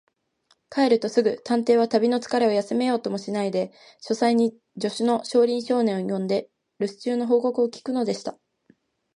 [0.71, 8.35] 帰るとすぐ、探偵は旅のつかれを休めようともしないで、書斎に助手の小林少年を呼んで、るす中の報告を聞くのでした。